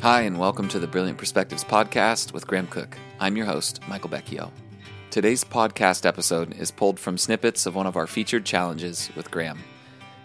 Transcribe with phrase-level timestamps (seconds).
[0.00, 2.96] Hi, and welcome to the Brilliant Perspectives podcast with Graham Cooke.
[3.18, 4.52] I'm your host, Michael Becchio.
[5.10, 9.58] Today's podcast episode is pulled from snippets of one of our featured challenges with Graham.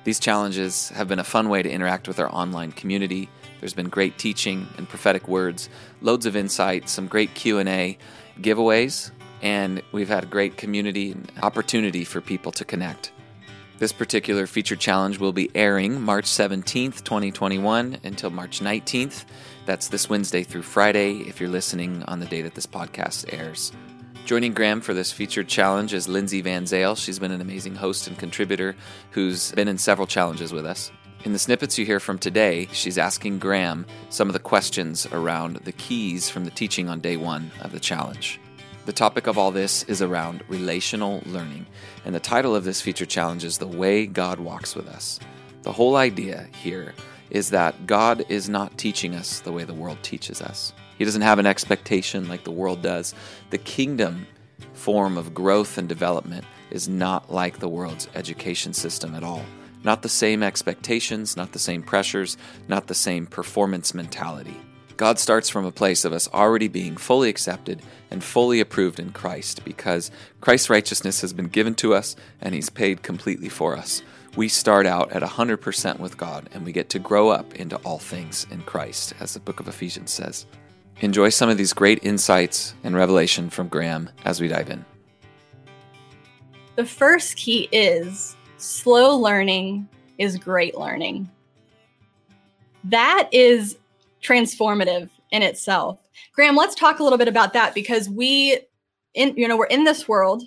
[0.04, 3.30] These challenges have been a fun way to interact with our online community.
[3.62, 5.70] There's been great teaching and prophetic words,
[6.02, 7.98] loads of insight, some great Q&A,
[8.42, 9.10] giveaways,
[9.42, 13.12] and we've had a great community and opportunity for people to connect.
[13.80, 19.26] This particular feature challenge will be airing March 17th, 2021 until March 19th.
[19.66, 23.72] That's this Wednesday through Friday if you're listening on the day that this podcast airs.
[24.26, 26.96] Joining Graham for this featured challenge is Lindsay Van Zale.
[26.96, 28.76] She's been an amazing host and contributor
[29.10, 30.92] who's been in several challenges with us.
[31.26, 35.56] In the snippets you hear from today, she's asking Graham some of the questions around
[35.58, 38.40] the keys from the teaching on day one of the challenge.
[38.86, 41.68] The topic of all this is around relational learning,
[42.04, 45.22] and the title of this feature challenge is The Way God Walks with Us.
[45.62, 46.94] The whole idea here
[47.30, 50.74] is that God is not teaching us the way the world teaches us.
[50.98, 53.16] He doesn't have an expectation like the world does.
[53.52, 54.28] The kingdom
[54.74, 59.46] form of growth and development is not like the world's education system at all.
[59.86, 62.36] Not the same expectations, not the same pressures,
[62.68, 64.60] not the same performance mentality.
[64.98, 69.12] God starts from a place of us already being fully accepted and fully approved in
[69.12, 74.04] Christ because Christ's righteousness has been given to us and He's paid completely for us.
[74.36, 78.00] We start out at 100% with God and we get to grow up into all
[78.00, 80.46] things in Christ, as the book of Ephesians says.
[81.02, 84.86] Enjoy some of these great insights and revelation from Graham as we dive in.
[86.76, 91.30] The first key is slow learning is great learning.
[92.86, 93.78] That is
[94.24, 96.00] transformative in itself.
[96.34, 98.60] Graham, let's talk a little bit about that because we
[99.14, 100.44] in you know we're in this world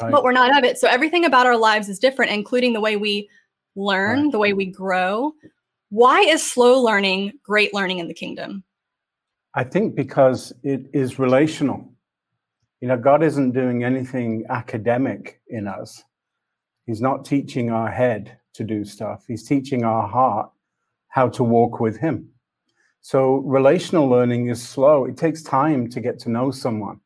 [0.00, 0.10] right.
[0.10, 0.78] but we're not of it.
[0.78, 3.28] So everything about our lives is different including the way we
[3.76, 4.32] learn, right.
[4.32, 5.34] the way we grow.
[5.90, 8.64] Why is slow learning great learning in the kingdom?
[9.54, 11.86] I think because it is relational.
[12.80, 16.02] You know, God isn't doing anything academic in us.
[16.86, 19.24] He's not teaching our head to do stuff.
[19.28, 20.50] He's teaching our heart
[21.08, 22.31] how to walk with him.
[23.02, 25.06] So relational learning is slow.
[25.06, 27.00] It takes time to get to know someone,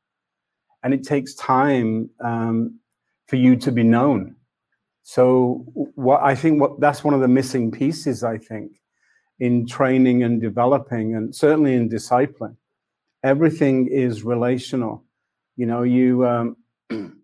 [0.82, 2.78] and it takes time um,
[3.26, 4.36] for you to be known.
[5.02, 5.64] So
[5.94, 8.22] what I think what that's one of the missing pieces.
[8.22, 8.78] I think
[9.40, 12.56] in training and developing, and certainly in discipling,
[13.24, 15.02] everything is relational.
[15.56, 16.56] You know, you um,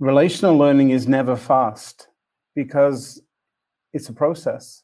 [0.00, 2.08] relational learning is never fast
[2.54, 3.20] because
[3.92, 4.82] it's a process.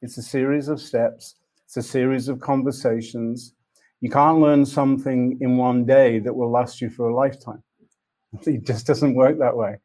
[0.00, 1.34] It's a series of steps
[1.66, 3.52] it's a series of conversations.
[4.00, 7.62] You can't learn something in one day that will last you for a lifetime.
[8.46, 9.78] It just doesn't work that way.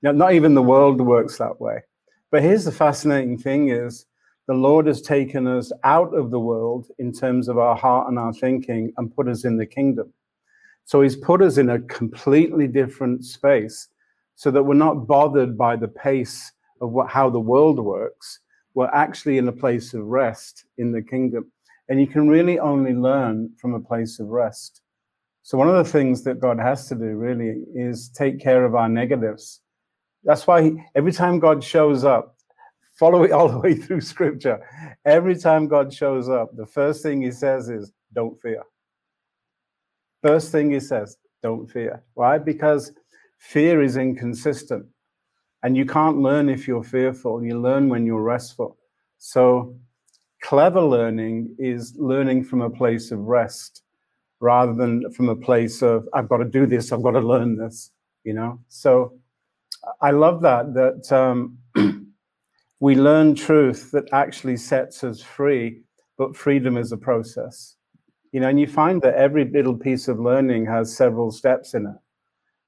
[0.00, 1.82] Now, not even the world works that way.
[2.30, 4.06] But here's the fascinating thing is
[4.46, 8.18] the Lord has taken us out of the world in terms of our heart and
[8.18, 10.12] our thinking and put us in the kingdom.
[10.86, 13.88] So he's put us in a completely different space
[14.36, 18.40] so that we're not bothered by the pace of what, how the world works
[18.76, 21.50] we're actually in a place of rest in the kingdom.
[21.88, 24.82] And you can really only learn from a place of rest.
[25.42, 28.74] So, one of the things that God has to do really is take care of
[28.74, 29.62] our negatives.
[30.24, 32.36] That's why he, every time God shows up,
[32.98, 34.58] follow it all the way through scripture.
[35.06, 38.62] Every time God shows up, the first thing he says is, Don't fear.
[40.22, 42.02] First thing he says, Don't fear.
[42.12, 42.36] Why?
[42.36, 42.92] Because
[43.38, 44.84] fear is inconsistent.
[45.66, 47.42] And you can't learn if you're fearful.
[47.44, 48.76] You learn when you're restful.
[49.18, 49.74] So,
[50.40, 53.82] clever learning is learning from a place of rest
[54.38, 57.56] rather than from a place of, I've got to do this, I've got to learn
[57.56, 57.90] this,
[58.22, 58.60] you know?
[58.68, 59.18] So,
[60.00, 61.58] I love that, that um,
[62.78, 65.82] we learn truth that actually sets us free,
[66.16, 67.74] but freedom is a process.
[68.30, 71.86] You know, and you find that every little piece of learning has several steps in
[71.86, 71.96] it.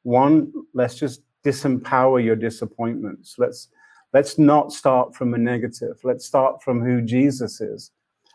[0.03, 3.37] One, let's just disempower your disappointments.
[3.39, 3.69] Let's
[4.13, 5.99] let's not start from a negative.
[6.05, 7.91] Let's start from who Jesus is.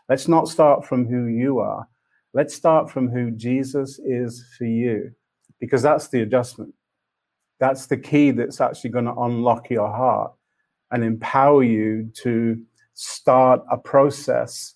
[0.08, 1.88] Let's not start from who you are.
[2.32, 5.12] Let's start from who Jesus is for you,
[5.60, 6.74] because that's the adjustment.
[7.60, 10.32] That's the key that's actually going to unlock your heart
[10.90, 12.60] and empower you to
[12.94, 14.74] start a process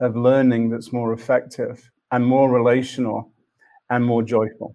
[0.00, 3.32] of learning that's more effective and more relational
[3.90, 4.74] and more joyful.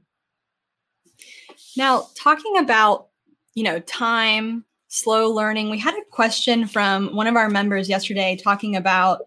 [1.77, 3.07] Now, talking about,
[3.55, 8.37] you know, time, slow learning, we had a question from one of our members yesterday
[8.41, 9.21] talking about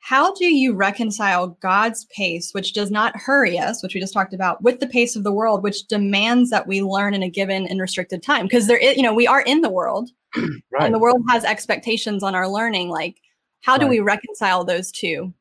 [0.00, 4.34] how do you reconcile God's pace, which does not hurry us, which we just talked
[4.34, 7.66] about, with the pace of the world, which demands that we learn in a given
[7.66, 8.44] and restricted time?
[8.44, 10.62] Because there is, you know, we are in the world right.
[10.80, 12.88] and the world has expectations on our learning.
[12.88, 13.16] Like,
[13.62, 15.34] how do we reconcile those two?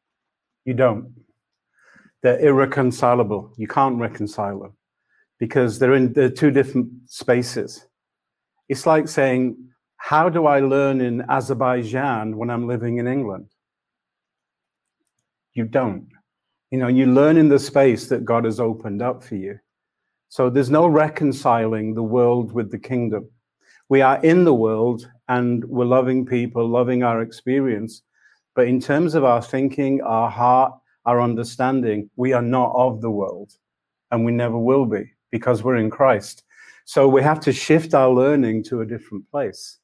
[0.64, 1.14] You don't.
[2.24, 3.54] They're irreconcilable.
[3.58, 4.74] You can't reconcile them
[5.40, 7.86] because they're in they're two different spaces.
[8.70, 9.58] It's like saying,
[9.98, 13.48] How do I learn in Azerbaijan when I'm living in England?
[15.54, 16.10] You don't.
[16.72, 19.60] You know, you learn in the space that God has opened up for you.
[20.30, 23.30] So there's no reconciling the world with the kingdom.
[23.88, 28.02] We are in the world and we're loving people, loving our experience.
[28.56, 30.74] But in terms of our thinking, our heart,
[31.06, 33.52] our understanding, we are not of the world
[34.12, 36.44] and we never will be because we're in Christ.
[36.86, 39.80] So we have to shift our learning to a different place.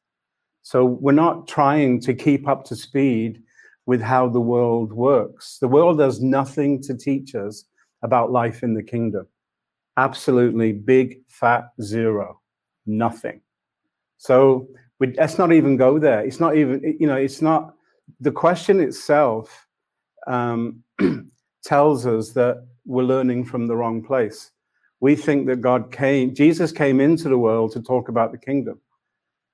[0.61, 3.43] So we're not trying to keep up to speed
[3.85, 5.57] with how the world works.
[5.59, 7.65] The world has nothing to teach us
[8.01, 9.27] about life in the kingdom.
[9.97, 12.39] Absolutely big, fat zero.
[12.85, 13.41] Nothing.
[14.17, 14.69] So
[14.99, 16.21] we, let's not even go there.
[16.21, 17.73] It's not even, you know, it's not,
[18.21, 19.67] the question itself
[20.27, 20.81] um,
[21.65, 24.51] tells us that we're learning from the wrong place.
[25.01, 28.79] We think that God came, Jesus came into the world to talk about the kingdom.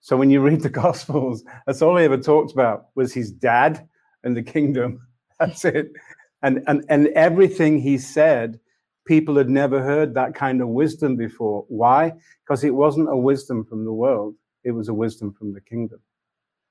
[0.02, 3.88] So when you read the Gospels, that's all he ever talked about was his dad
[4.24, 5.02] and the kingdom.
[5.40, 5.92] That's it.
[6.42, 8.60] And, and, and everything he said,
[9.06, 11.66] people had never heard that kind of wisdom before.
[11.68, 12.14] Why?
[12.44, 16.00] Because it wasn't a wisdom from the world, it was a wisdom from the kingdom.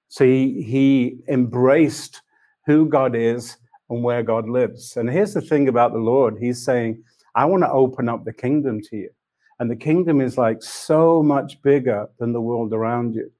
[0.08, 2.22] So he, he embraced
[2.66, 3.56] who God is
[3.88, 4.96] and where God lives.
[4.96, 7.02] And here's the thing about the Lord He's saying,
[7.36, 9.10] I want to open up the kingdom to you.
[9.60, 13.30] And the kingdom is like so much bigger than the world around you.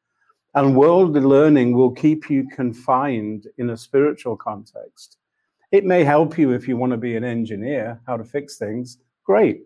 [0.54, 5.16] And worldly learning will keep you confined in a spiritual context.
[5.72, 8.98] It may help you if you want to be an engineer, how to fix things,
[9.24, 9.62] great.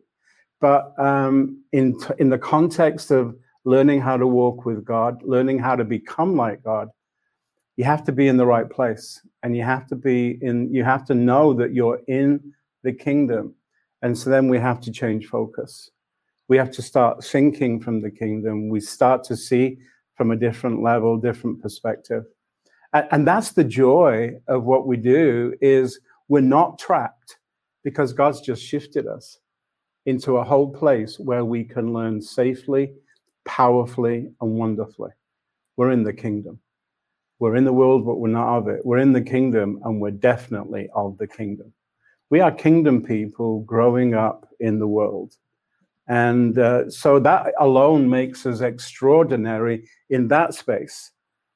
[0.61, 5.77] But um, in, in the context of learning how to walk with God, learning how
[5.77, 6.89] to become like God,
[7.77, 10.85] you have to be in the right place and you have to be in you
[10.85, 13.55] have to know that you're in the kingdom
[14.03, 15.91] and so then we have to change focus
[16.49, 19.79] we have to start thinking from the kingdom we start to see
[20.21, 22.25] from a different level, different perspective.
[22.93, 25.99] And, and that's the joy of what we do is
[26.29, 27.39] we're not trapped
[27.85, 29.39] because God's just shifted us
[30.05, 32.93] into a whole place where we can learn safely,
[33.47, 35.13] powerfully, and wonderfully.
[35.79, 36.59] We're in the kingdom.
[37.39, 38.85] We're in the world, but we're not of it.
[38.85, 41.73] We're in the kingdom, and we're definitely of the kingdom.
[42.31, 45.35] We are kingdom people growing up in the world.
[46.09, 51.11] And uh, so that alone makes us extraordinary in that space.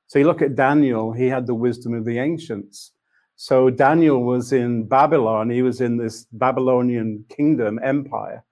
[0.07, 2.93] So you look at Daniel, he had the wisdom of the ancients.
[3.37, 8.45] So Daniel was in Babylon, he was in this Babylonian kingdom, empire,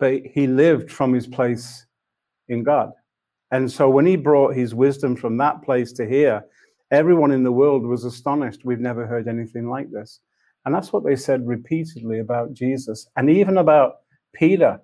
[0.00, 1.86] but he lived from his place
[2.48, 2.92] in God.
[3.52, 6.44] And so when he brought his wisdom from that place to here,
[6.90, 8.64] everyone in the world was astonished.
[8.64, 10.20] We've never heard anything like this.
[10.68, 14.00] And that's what they said repeatedly about Jesus and even about
[14.34, 14.78] Peter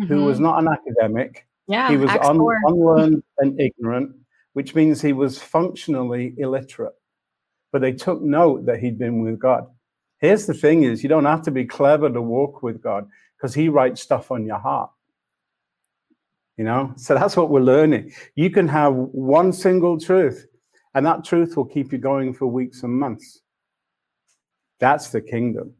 [0.00, 0.06] mm-hmm.
[0.06, 1.48] who was not an academic.
[1.66, 4.14] Yeah, he was un- unlearned and ignorant,
[4.52, 6.94] which means he was functionally illiterate.
[7.72, 9.66] But they took note that he'd been with God.
[10.20, 13.52] Here's the thing is you don't have to be clever to walk with God because
[13.52, 14.90] he writes stuff on your heart.
[16.56, 18.12] You know, so that's what we're learning.
[18.36, 20.46] You can have one single truth,
[20.94, 23.42] and that truth will keep you going for weeks and months.
[24.78, 25.72] That's the kingdom.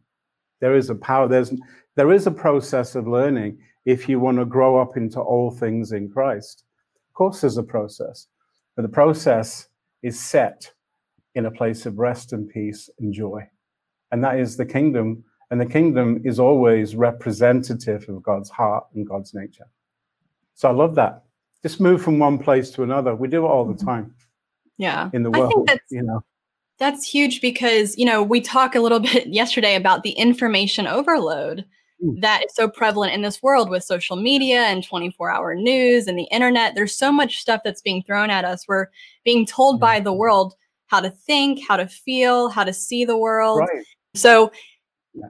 [0.60, 1.28] There is a power.
[1.28, 1.52] There's
[1.96, 5.92] there is a process of learning if you want to grow up into all things
[5.92, 6.64] in Christ.
[7.08, 8.26] Of course, there's a process,
[8.74, 9.68] but the process
[10.02, 10.70] is set
[11.34, 13.46] in a place of rest and peace and joy.
[14.10, 15.24] And that is the kingdom.
[15.50, 19.66] And the kingdom is always representative of God's heart and God's nature.
[20.54, 21.22] So I love that.
[21.62, 23.14] Just move from one place to another.
[23.14, 23.86] We do it all the mm-hmm.
[23.86, 24.14] time.
[24.78, 25.10] Yeah.
[25.12, 26.24] In the world, you know.
[26.78, 31.64] That's huge because, you know, we talked a little bit yesterday about the information overload
[32.02, 32.20] Mm.
[32.20, 36.18] that is so prevalent in this world with social media and 24 hour news and
[36.18, 36.74] the internet.
[36.74, 38.66] There's so much stuff that's being thrown at us.
[38.68, 38.88] We're
[39.24, 40.54] being told by the world
[40.88, 43.60] how to think, how to feel, how to see the world.
[43.60, 43.84] Right.
[44.14, 44.52] So,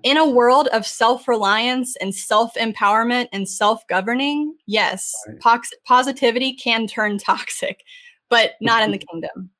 [0.02, 5.38] in a world of self reliance and self empowerment and self governing, yes, right.
[5.38, 7.84] pox- positivity can turn toxic,
[8.28, 9.50] but not in the kingdom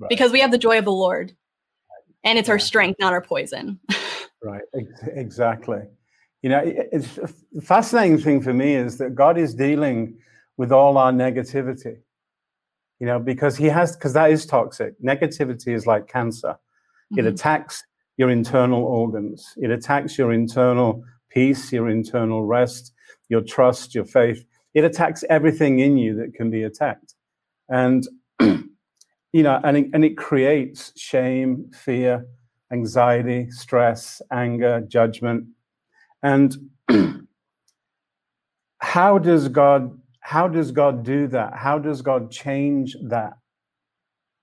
[0.00, 0.08] right.
[0.08, 1.32] because we have the joy of the Lord
[2.24, 3.78] and it's our strength, not our poison.
[4.44, 4.62] right,
[5.02, 5.82] exactly.
[6.42, 7.16] You know, it's
[7.52, 10.16] the fascinating thing for me is that God is dealing
[10.56, 11.98] with all our negativity.
[12.98, 15.00] You know, because He has, because that is toxic.
[15.02, 16.58] Negativity is like cancer.
[17.12, 17.20] Mm-hmm.
[17.20, 17.82] It attacks
[18.16, 19.54] your internal organs.
[19.56, 22.92] It attacks your internal peace, your internal rest,
[23.28, 24.44] your trust, your faith.
[24.74, 27.14] It attacks everything in you that can be attacked.
[27.68, 28.06] And,
[29.32, 32.26] you know, and it, and it creates shame, fear,
[32.72, 35.46] anxiety, stress, anger, judgment.
[36.22, 36.56] And
[38.78, 41.54] how does God how does God do that?
[41.56, 43.32] How does God change that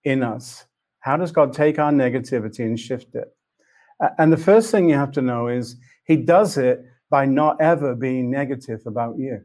[0.04, 0.66] in us?
[1.00, 3.34] How does God take our negativity and shift it?
[4.18, 7.96] And the first thing you have to know is he does it by not ever
[7.96, 9.42] being negative about you.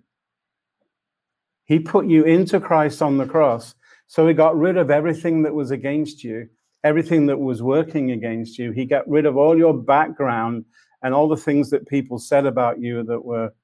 [1.65, 3.75] He put you into Christ on the cross.
[4.13, 6.47] So he got rid of everything that was against you,
[6.85, 8.71] everything that was working against you.
[8.71, 10.67] He got rid of all your background
[11.03, 13.55] and all the things that people said about you that were,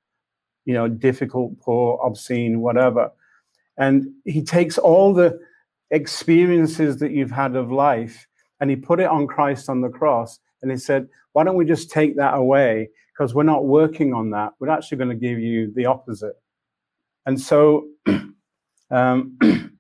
[0.65, 3.11] you know, difficult, poor, obscene, whatever.
[3.77, 5.39] And he takes all the
[5.91, 8.27] experiences that you've had of life
[8.59, 10.39] and he put it on Christ on the cross.
[10.63, 12.89] And he said, why don't we just take that away?
[13.13, 14.55] Because we're not working on that.
[14.61, 16.41] We're actually going to give you the opposite.
[17.27, 17.89] And so,
[18.91, 19.39] um,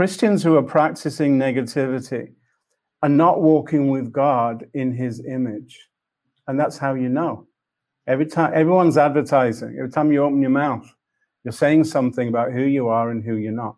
[0.00, 2.32] Christians who are practicing negativity
[3.02, 5.78] are not walking with God in his image.
[6.48, 7.46] And that's how you know.
[8.06, 10.90] Every time everyone's advertising, every time you open your mouth,
[11.44, 13.76] you're saying something about who you are and who you're not.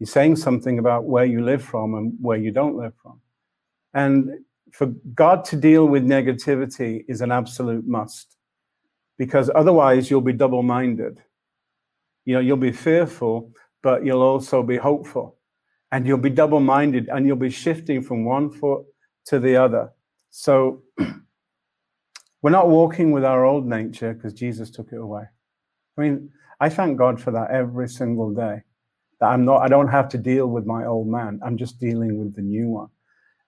[0.00, 3.20] You're saying something about where you live from and where you don't live from.
[3.94, 4.40] And
[4.72, 8.34] for God to deal with negativity is an absolute must
[9.18, 11.20] because otherwise you'll be double minded.
[12.24, 13.52] You know, you'll be fearful,
[13.84, 15.36] but you'll also be hopeful.
[15.92, 18.84] And you'll be double minded and you'll be shifting from one foot
[19.26, 19.90] to the other.
[20.30, 20.82] So
[22.42, 25.24] we're not walking with our old nature because Jesus took it away.
[25.98, 26.30] I mean,
[26.60, 28.62] I thank God for that every single day
[29.20, 31.40] that I'm not, I don't have to deal with my old man.
[31.44, 32.88] I'm just dealing with the new one.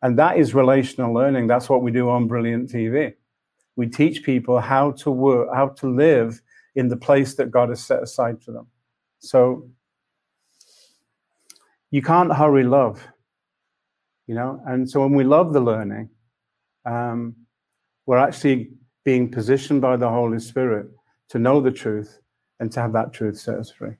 [0.03, 1.47] And that is relational learning.
[1.47, 3.15] That's what we do on Brilliant TV.
[3.77, 6.41] We teach people how to work, how to live
[6.75, 8.67] in the place that God has set aside for them.
[9.21, 9.69] So
[11.93, 13.07] you can't hurry love,
[14.27, 14.61] you know.
[14.67, 16.09] And so when we love the learning,
[16.87, 17.37] um,
[18.07, 18.71] we're actually
[19.05, 20.87] being positioned by the Holy Spirit
[21.29, 22.19] to know the truth
[22.59, 23.95] and to have that truth set us free.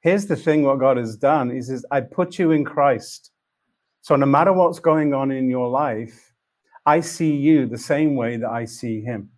[0.00, 3.32] Here's the thing what God has done He says, I put you in Christ.
[4.02, 6.32] So no matter what's going on in your life,
[6.86, 9.30] I see you the same way that I see him.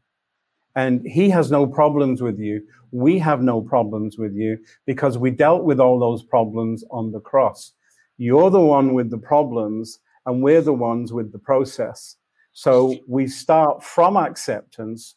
[0.76, 2.62] And he has no problems with you.
[2.92, 7.20] We have no problems with you because we dealt with all those problems on the
[7.20, 7.72] cross.
[8.18, 12.16] You're the one with the problems, and we're the ones with the process.
[12.52, 15.16] So we start from acceptance.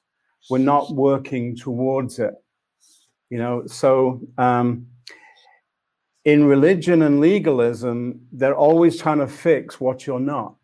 [0.49, 2.33] We're not working towards it.
[3.29, 4.87] You know, so um,
[6.25, 10.55] in religion and legalism, they're always trying to fix what you're not.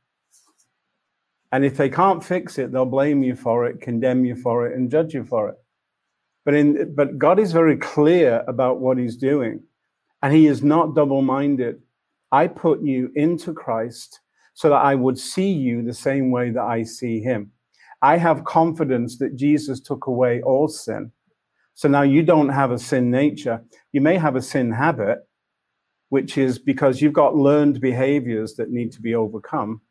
[1.52, 4.76] And if they can't fix it, they'll blame you for it, condemn you for it,
[4.76, 5.56] and judge you for it.
[6.46, 9.62] But in but God is very clear about what he's doing.
[10.22, 11.82] And he is not double-minded.
[12.32, 14.20] I put you into Christ
[14.54, 17.52] so that I would see you the same way that I see him.
[18.02, 21.12] I have confidence that Jesus took away all sin.
[21.74, 23.64] So now you don't have a sin nature.
[23.94, 25.20] You may have a sin habit,
[26.10, 29.82] which is because you've got learned behaviors that need to be overcome.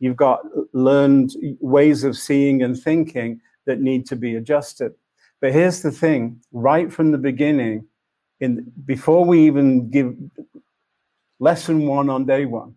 [0.00, 0.40] You've got
[0.72, 4.92] learned ways of seeing and thinking that need to be adjusted.
[5.40, 7.86] But here's the thing right from the beginning,
[8.40, 10.14] in, before we even give
[11.38, 12.74] lesson one on day one,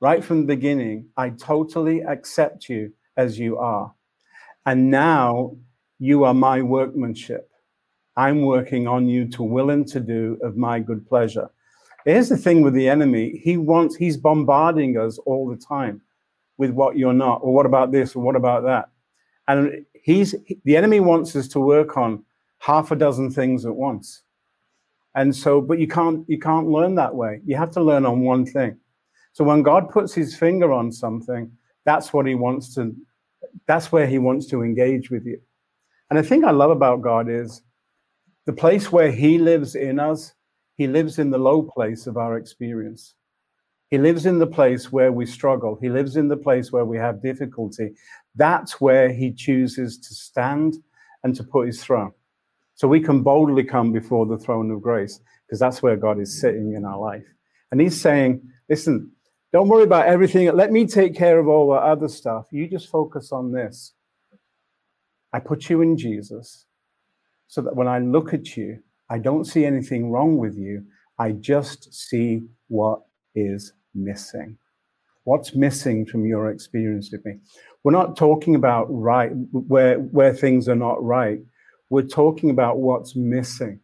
[0.00, 3.92] right from the beginning, I totally accept you as you are.
[4.66, 5.56] And now
[5.98, 7.50] you are my workmanship.
[8.16, 11.50] I'm working on you to will and to do of my good pleasure.
[12.04, 16.00] Here's the thing with the enemy he wants, he's bombarding us all the time
[16.58, 18.90] with what you're not, or what about this, or what about that.
[19.46, 20.34] And he's
[20.64, 22.24] the enemy wants us to work on
[22.58, 24.22] half a dozen things at once.
[25.14, 27.40] And so, but you can't you can't learn that way.
[27.46, 28.76] You have to learn on one thing.
[29.32, 31.50] So when God puts his finger on something,
[31.84, 32.94] that's what he wants to
[33.66, 35.40] that's where he wants to engage with you.
[36.10, 37.62] And the thing I love about God is
[38.46, 40.34] the place where he lives in us
[40.78, 43.14] he lives in the low place of our experience.
[43.90, 45.78] He lives in the place where we struggle.
[45.80, 47.94] He lives in the place where we have difficulty.
[48.34, 50.76] That's where he chooses to stand
[51.24, 52.12] and to put his throne.
[52.74, 56.38] So we can boldly come before the throne of grace because that's where God is
[56.38, 57.24] sitting in our life.
[57.72, 59.10] And he's saying, listen,
[59.52, 60.54] don't worry about everything.
[60.54, 62.46] Let me take care of all the other stuff.
[62.50, 63.94] You just focus on this.
[65.32, 66.66] I put you in Jesus
[67.46, 68.80] so that when I look at you,
[69.10, 70.84] I don't see anything wrong with you.
[71.18, 73.00] I just see what
[73.34, 73.72] is
[74.04, 74.56] missing.
[75.24, 77.38] What's missing from your experience with me?
[77.84, 81.40] We're not talking about right where where things are not right.
[81.90, 83.80] We're talking about what's missing.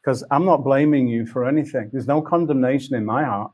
[0.00, 1.88] Because I'm not blaming you for anything.
[1.90, 3.52] There's no condemnation in my heart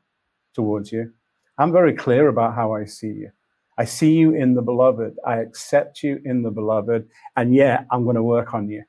[0.55, 1.13] towards you.
[1.59, 3.31] I'm very clear about how I see you.
[3.79, 5.17] I see you in the beloved.
[5.27, 7.09] I accept you in the beloved.
[7.37, 8.83] And yeah, I'm going to work on you.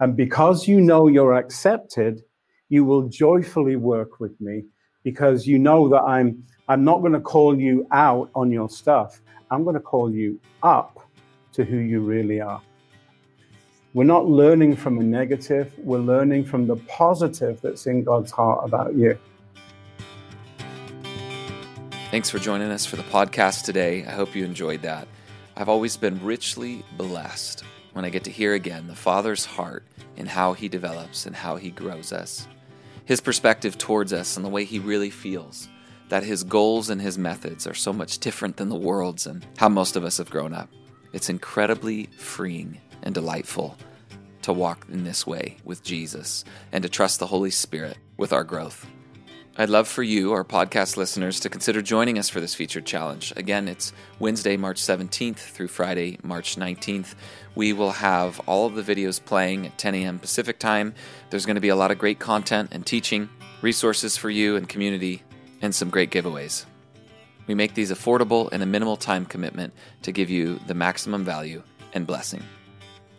[0.00, 2.22] And because you know you're accepted,
[2.68, 4.64] you will joyfully work with me
[5.04, 9.22] because you know that I'm I'm not going to call you out on your stuff.
[9.50, 11.00] I'm going to call you up
[11.52, 12.60] to who you really are.
[13.94, 18.60] We're not learning from a negative, we're learning from the positive that's in God's heart
[18.64, 19.18] about you.
[22.10, 24.04] Thanks for joining us for the podcast today.
[24.04, 25.08] I hope you enjoyed that.
[25.56, 29.84] I've always been richly blessed when I get to hear again the Father's heart
[30.16, 32.46] and how He develops and how He grows us.
[33.08, 35.70] His perspective towards us and the way He really feels,
[36.10, 39.70] that His goals and His methods are so much different than the world's and how
[39.70, 40.68] most of us have grown up.
[41.14, 43.78] It's incredibly freeing and delightful
[44.42, 48.44] to walk in this way with Jesus and to trust the Holy Spirit with our
[48.44, 48.86] growth.
[49.60, 53.32] I'd love for you, our podcast listeners, to consider joining us for this featured challenge.
[53.36, 57.16] Again, it's Wednesday, March 17th through Friday, March 19th.
[57.56, 60.20] We will have all of the videos playing at 10 a.m.
[60.20, 60.94] Pacific time.
[61.30, 63.28] There's going to be a lot of great content and teaching,
[63.60, 65.24] resources for you and community,
[65.60, 66.64] and some great giveaways.
[67.48, 71.64] We make these affordable and a minimal time commitment to give you the maximum value
[71.94, 72.44] and blessing.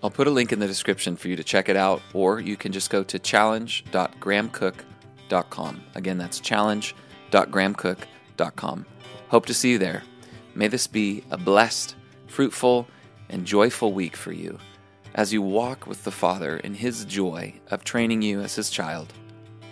[0.02, 2.56] I'll put a link in the description for you to check it out, or you
[2.56, 4.86] can just go to challenge.grahamcooke.com.
[5.96, 8.86] Again, that's challenge.grahamcooke.com.
[9.30, 10.04] Hope to see you there.
[10.56, 11.96] May this be a blessed,
[12.28, 12.88] fruitful,
[13.30, 14.58] and joyful week for you
[15.16, 19.14] as you walk with the Father in His joy of training you as His child,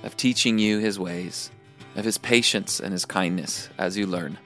[0.03, 1.51] of teaching you His ways,
[1.95, 4.37] of His patience and His kindness as you learn,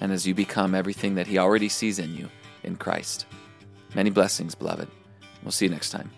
[0.00, 2.28] and as you become everything that He already sees in you
[2.62, 3.26] in Christ.
[3.94, 4.88] Many blessings, beloved.
[5.42, 6.10] We'll see you next time.